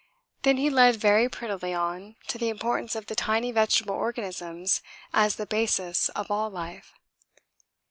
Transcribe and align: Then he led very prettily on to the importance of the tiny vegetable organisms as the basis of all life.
Then 0.41 0.57
he 0.57 0.71
led 0.71 0.95
very 0.95 1.29
prettily 1.29 1.75
on 1.75 2.15
to 2.27 2.39
the 2.39 2.49
importance 2.49 2.95
of 2.95 3.05
the 3.05 3.13
tiny 3.13 3.51
vegetable 3.51 3.93
organisms 3.93 4.81
as 5.13 5.35
the 5.35 5.45
basis 5.45 6.09
of 6.17 6.31
all 6.31 6.49
life. 6.49 6.95